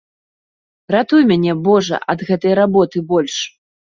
Ратуй 0.95 1.21
мяне 1.33 1.51
божа 1.69 2.01
ад 2.15 2.19
гэтай 2.31 2.53
работы 2.61 3.03
больш. 3.13 3.35